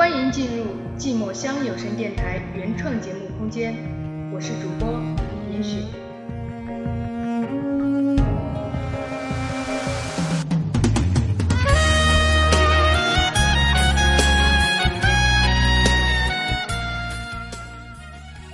[0.00, 0.64] 欢迎进入
[0.98, 3.74] 寂寞乡有声电台原创节目空间，
[4.32, 4.98] 我是主播
[5.52, 5.84] 也许。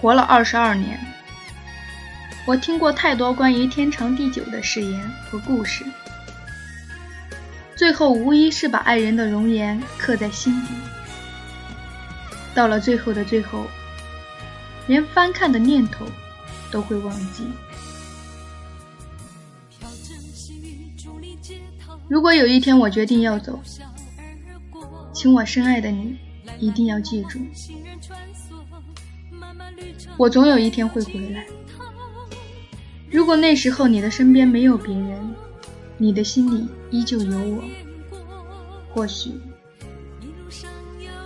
[0.00, 0.98] 活了二十二年，
[2.44, 5.00] 我听过太多关于天长地久的誓言
[5.30, 5.84] 和故事，
[7.76, 10.74] 最后无疑是把爱人的容颜刻在心底。
[12.56, 13.66] 到了最后的最后，
[14.86, 16.06] 连翻看的念头
[16.70, 17.44] 都会忘记。
[22.08, 23.60] 如果有一天我决定要走，
[25.12, 26.16] 请我深爱的你
[26.58, 27.38] 一定要记住，
[30.16, 31.46] 我总有一天会回来。
[33.10, 35.34] 如果那时候你的身边没有别人，
[35.98, 37.62] 你的心里依旧有我，
[38.94, 39.32] 或许。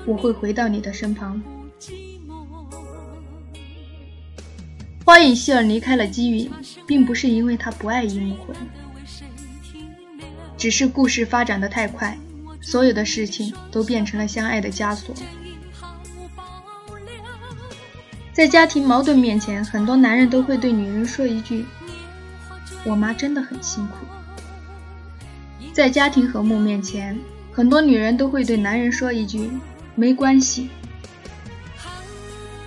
[0.07, 1.41] 我会回到你的身旁。
[5.05, 6.51] 花影希尔离开了姬允，
[6.87, 8.57] 并不是因为他不爱樱木魂，
[10.57, 12.17] 只是故事发展的太快，
[12.61, 15.15] 所有的事情都变成了相爱的枷锁。
[18.33, 21.67] 在家庭矛盾面前，很多男人都会对女人说一句
[22.87, 23.97] ：“我妈真的很辛苦。”
[25.75, 27.19] 在家庭和睦面前，
[27.53, 29.51] 很多女人都会对男人说一句。
[29.95, 30.71] 没关系，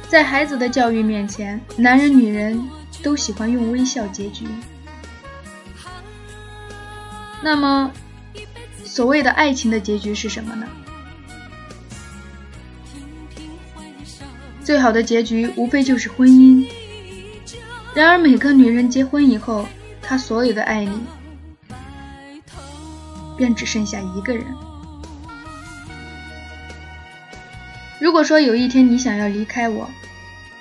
[0.07, 2.63] 在孩子的教育面前，男人女人
[3.02, 4.45] 都喜欢用微笑结局。
[7.41, 7.91] 那么，
[8.83, 10.67] 所谓的爱情的结局是什么呢？
[14.63, 16.65] 最好的结局无非就是婚姻。
[17.93, 19.67] 然而，每个女人结婚以后，
[20.02, 21.02] 她所有的爱你，
[23.35, 24.45] 便只剩下一个人。
[28.03, 29.89] 如果说有一天你想要离开我，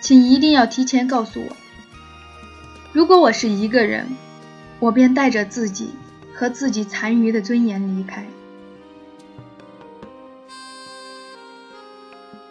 [0.01, 1.57] 请一定要提前告诉我。
[2.93, 4.07] 如果我是一个人，
[4.79, 5.91] 我便带着自己
[6.33, 8.25] 和自己残余的尊严离开。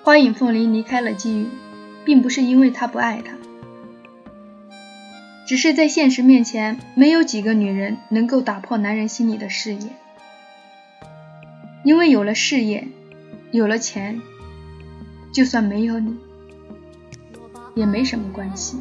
[0.03, 1.50] 花影凤梨离开了姬允，
[2.03, 3.31] 并不是因为他不爱她，
[5.47, 9.88] 只是在现实面前，没有几个女人能够打破男人心里的事业，
[11.85, 12.90] 因为有了事业，
[13.51, 14.22] 有了钱。
[15.31, 16.18] 就算没有你，
[17.74, 18.78] 也没什么关系。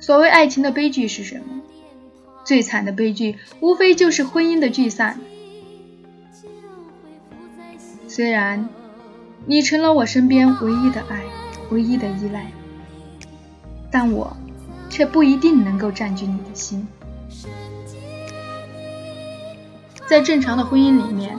[0.00, 1.62] 所谓爱情的悲剧是什么？
[2.44, 5.18] 最惨的悲剧，无非就是婚姻的聚散。
[8.08, 8.68] 虽然
[9.46, 11.22] 你成了我身边唯一的爱，
[11.70, 12.52] 唯一的依赖，
[13.90, 14.36] 但我
[14.90, 16.86] 却不一定能够占据你的心。
[20.06, 21.38] 在正常的婚姻里面，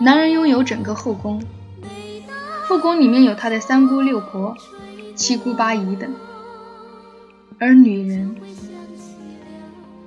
[0.00, 1.42] 男人拥有整个后宫。
[2.68, 4.54] 后宫里面有他的三姑六婆、
[5.14, 6.14] 七姑八姨等，
[7.58, 8.36] 而女人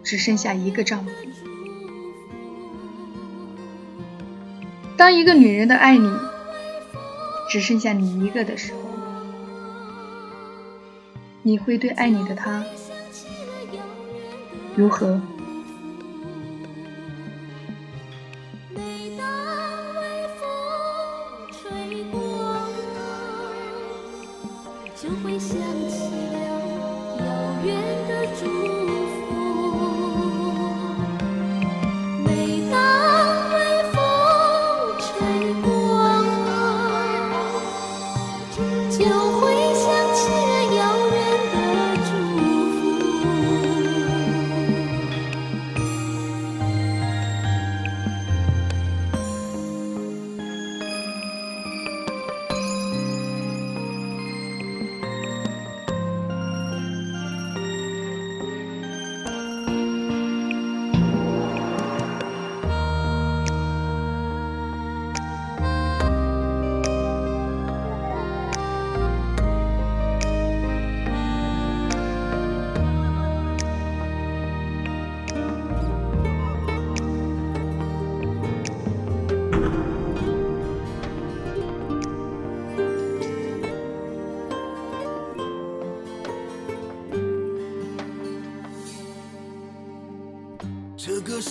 [0.04, 1.10] 只剩下一个丈夫。
[4.96, 6.08] 当一个女人的爱你
[7.50, 8.80] 只剩下你一个的时候，
[11.42, 12.64] 你会对爱你的他
[14.76, 15.20] 如何？
[25.02, 25.16] 这个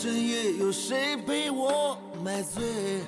[0.02, 2.64] 深夜有谁陪我买醉？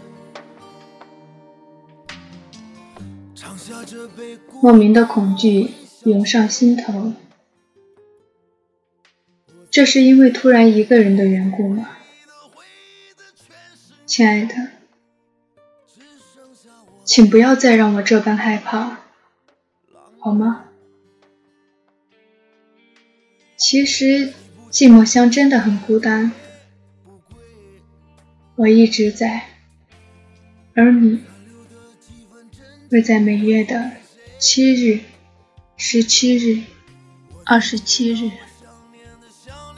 [4.60, 5.70] 莫名的恐惧
[6.04, 7.14] 涌上心头，
[9.70, 11.96] 这是因为突然一个人的缘故吗？
[14.04, 14.54] 亲爱的，
[17.04, 18.98] 请不要再让我这般害怕，
[20.18, 20.66] 好吗？
[23.56, 24.34] 其实
[24.70, 26.32] 寂寞乡真的很孤单，
[28.62, 29.48] 我一直在，
[30.76, 31.18] 而你
[32.88, 33.90] 会在每月的
[34.38, 35.00] 七日、
[35.76, 36.62] 十七日、
[37.44, 38.30] 二十七日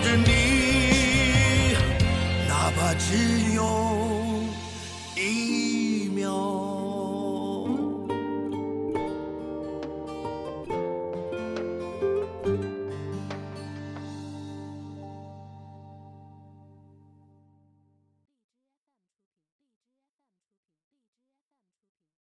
[0.04, 1.76] 着你
[2.48, 3.49] 哪怕只有